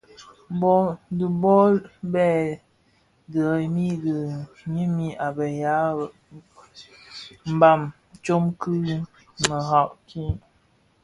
Dhi 1.17 1.25
bo 1.41 1.55
Bè 2.11 2.27
dhemremi 3.31 3.87
bi 4.01 4.13
ňyinim 4.73 5.13
a 5.25 5.27
be 5.35 5.45
ya 5.61 5.75
mbam 7.55 7.81
tsom 8.23 8.43
ki 8.61 8.71
merad 9.47 9.89
ki. 10.07 10.23